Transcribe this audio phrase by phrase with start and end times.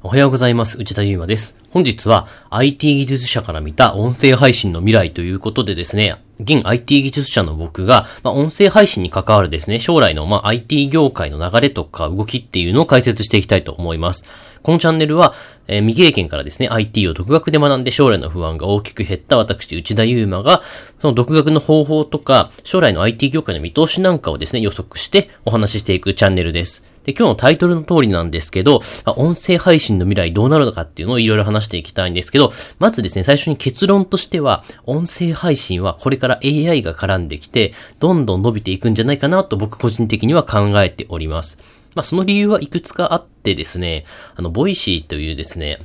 [0.00, 0.78] おはようございます。
[0.78, 1.56] 内田祐馬です。
[1.70, 14.22] 本日は IT 技術者から見た音声配信の未来ということでですね、現 IT 技術者の僕が、まあ、音声配信に関わるですね、将来の、まあ、IT 業界の流れとか動きっていうのを解説していきたいと思います。
[14.62, 15.34] このチャンネルは、
[15.66, 20.62] えー未経験からですね、IT を独学で学んで将来の不安が大きく減った私、内田祐馬が、
[21.00, 26.84] その独学の方法とか、将来の IT 業界の見通しなんかをですね、予測してお話ししていくチャンネルです。
[27.08, 41.56] で、今日のタイトルの通りなんですけど、音声配信の未来どうなるのかっていうのをいろいろ話していきたいんですけど、まずですね、最初に結論としては、音声配信はこれから AI が絡んできて、どんどん伸びていくんじゃないかなと僕個人的には考えております。
[41.94, 44.04] まあ、その理由はいくつかあってですね、
[44.36, 45.78] あの、 Voicy というですね、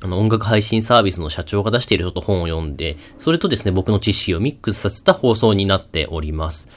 [0.00, 6.68] あの、音楽配信サービスの社長が出しているちょっと本を読んで、それとですね、僕の知識をミックスさせた放送になっております。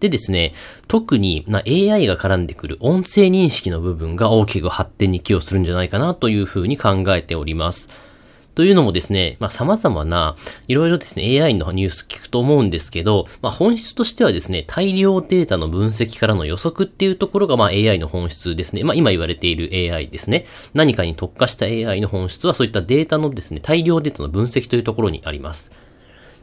[0.00, 0.54] でですね、
[0.88, 7.88] 特にな AI が絡んでくる音声認識の部分が大きく発展に寄与するんじゃないかなというふうに考えております。
[8.54, 10.36] というのもですね、まあ、様々な、
[10.68, 18.82] いろいろですね、AI のニュース聞くと思うんですけど、まあ、本質としてはですね、大量データの分析からの予測っていうところが、まあ、AI の本質ですね。
[18.82, 20.46] まあ、今言われている AI ですね。
[20.74, 25.70] 何かに特化した AI の本質は、そういったデータのですね、大量データの分析というところにあります。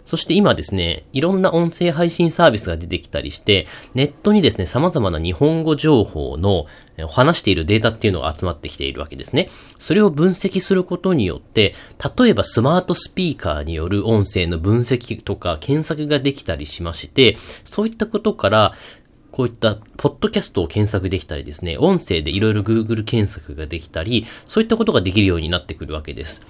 [0.07, 6.65] そして今ですね、いろんな音声配信サービスが出てきたりして、ネットにですね、様々な日本語情報の
[7.09, 9.49] 話しているデータっていうのが集まってきているわけですね。
[9.79, 11.75] それを分析することによって、
[12.17, 17.35] 例えばスマートスピーカーによる音声の分析とか検索ができたりしまして、
[17.65, 18.73] そういったことから、
[19.31, 26.45] こういった、ポッドキャストを検索できたりですね、音声でいろいろ Google 検索ができたり、そういったことができるようになってくるわけです。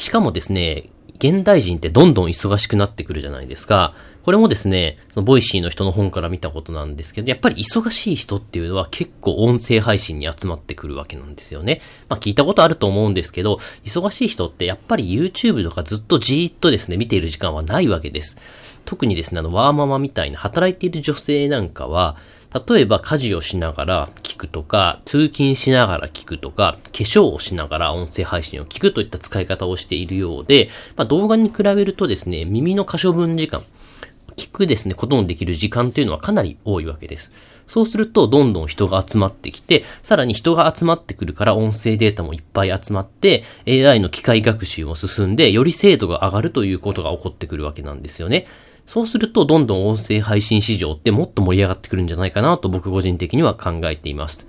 [0.00, 3.94] しかもですね、現代人ってどんどん忙しくなってくるじゃないですか。
[4.22, 11.82] これもですね、その Voicy の人の本から見たことなんですけど、やっぱり忙しい人っていうのは結構音声配信に集まってくるわけなんですよね。
[12.08, 18.38] まあ聞いたことあると思うんですけど、忙しい人ってやっぱり YouTube とかずっとじーっとですね、見ている時間はないわけです。
[18.86, 22.16] 特にですね、あの、ワーママみたいな働いている女性なんかは、
[22.68, 33.62] 例えば家事をしながら聞くとか、通勤しながら聞くとか、化粧をしながら音声配信を聞くといった使い方をしているようで、まあ、動画に比べるとですね、耳の可処分時間、
[34.36, 37.30] 聞くですね、ことのできる時間っていうのはかなり多いわけです。
[37.68, 48.48] そうすると、どんどん人が集まってきて、さらに人が集まってくるから音声データもいっぱい集まって、AI の機械学習も進んで、より精度が上がるということが起こってくるわけなんですよね。
[48.90, 54.48] そうすると、どんどん音声配信市場ってもっと盛り上がってくるんじゃないかなと僕個人的には考えています。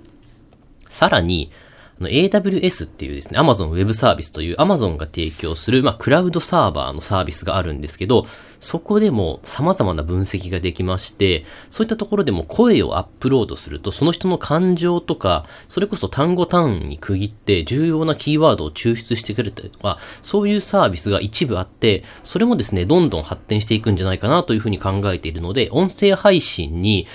[0.88, 1.52] さらに、
[2.00, 8.26] あの AWS っていうですね、Amazon Web サービスという Amazon が提供する、まあ、クラウドサーバーのサービスがあるんですけど、
[8.60, 27.06] そこでも様々な分析ができまして、そういったところでも声をアップロードすると、その人の感情とか、それこそ単語単位に区切って重要なキーワードを抽出してくれたりとか、そういうサービスが一部あって、それもですね、どんどん発展していくんじゃないかなというふうに考えているので、音声配信に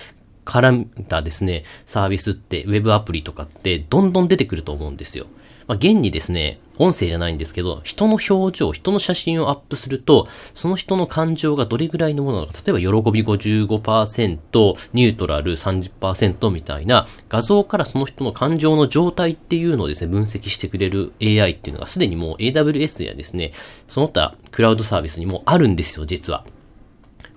[0.48, 5.28] 絡んだですね、サービスって、ウェブアプリとかって、どんどん出てくると思うんですよ。
[5.68, 23.52] まあ、現にですね、音声じゃないんですけど、人の表情、人の写真をアップすると、その人の感情がどれぐらいのものなのか、例えば喜び55%、ニュートラル30%みたいな、画像からその人の感情の状態っていうのをですね、分析してくれる AI っていうのがすでにもう AWS やですね、
[23.90, 26.46] その他クラウドサービスにもあるんですよ、実は。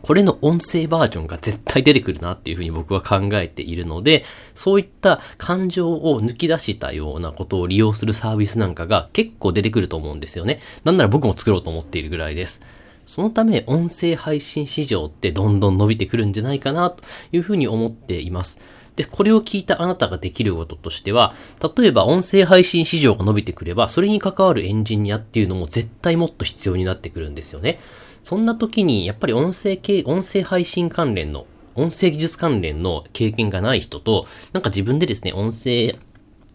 [0.02, 4.24] これの音声バージョンが絶対出てくるなっていうふうに僕は考えているので、
[4.54, 10.60] そういった感情を抜き出したようなことを利用するサービスなんかが結構出てくると思うんですよね。
[10.84, 12.60] なんなら僕も作ろうと思っているぐらいです。
[13.06, 17.02] そのため音声配信市場ってどんどん伸びてくるんじゃないかなと
[17.32, 18.58] いうふうに思っています。
[18.96, 21.34] で、これを聞いたあなたができることとしては、
[21.76, 27.80] 例えば音声配信市場が伸びてくれば、それに関わるエンジニアっていうのも絶対もっと必要になってくるんですよね。
[28.22, 35.98] そんな時に、やっぱり音声系、音声配信関連の、音声技術関連の経験がない人と、なんか自分でですね、音声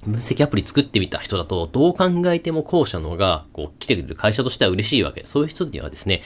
[0.05, 5.23] 分析アプリ作ってみた人だと、どう考えても後者の方が、こう、来てくれる会社としては嬉しいわけ。
[5.23, 6.21] そういう人にはですね、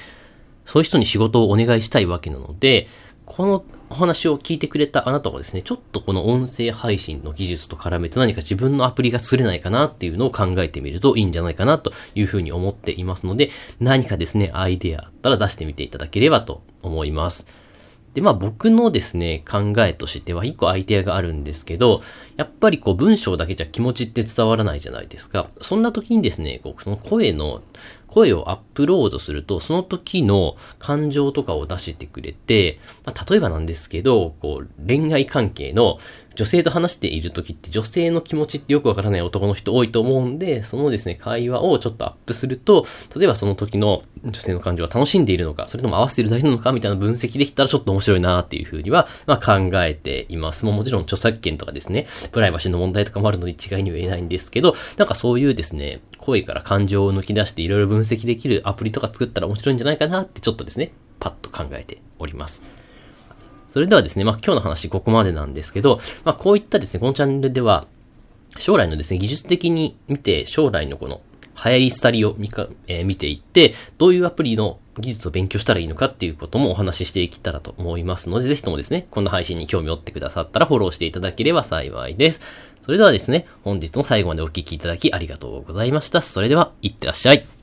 [0.65, 2.87] そういう人に仕事をお願いしたいわけなので、
[3.25, 13.49] このお話を聞いてくれたあなたはですね、ちょっとこの音声配信の技術と絡めて何か自分のアプリが作れないかなっていうのを考えてみるといいんじゃないかなというふうに思っていますので、
[13.79, 17.47] 何かですね、アイデアあったら出してみていただければと思います。
[18.13, 22.01] で、まあ僕のですね、考えとしては一個アイデアがあるんですけど、
[22.37, 25.47] やっぱりこう文章だけじゃ気持ちって伝わらないじゃないですか。
[25.61, 27.61] そんな時にですね、こうその声の
[28.11, 35.99] 声をアップロードすると、その時の感情とかを出してくれて、まあ、例えばなんですけど、こう、恋愛関係の
[36.39, 50.63] 女性と話している時って女性の気持ちってよくわからない男の人多いと思うんで、そのですね、会話をちょっとアップすると、例えばその時の女性の感情は楽しんでいるのか、それとも合わせているだけなのかみたいな分析できたらちょっと面白いなっていうふうには、まあ考えています。
[50.63, 62.61] ももちろん著作権とかですね、プライバシーの問題とかもあるので一概には言えないんですけど、なんかそういうですね、声から感情を抜き出していろいろ分分析できるアプリとか作ったら面白いんじゃないかなってちょっとですね、パッと考えております。
[63.69, 67.85] それではですね、まあ今日の話ここまでなんですけど、まあこういったですね、このチャンネルでは、
[68.57, 71.21] 将来のですね、技術的に見て、将来のこの
[71.63, 82.41] 流行り廃りを見か、えー、見ていって、どういうアプリの技術を勉強したらいいのかっていうこともお話ししていけたらと思いますので、ぜひともですね、こんな配信に興味を持ってくださったらフォローしていただければ幸いです。
[82.81, 86.21] それではですね、本日も最後までお聴きいただきありがとうございました。
[86.21, 87.58] それでは、いってらっしゃい。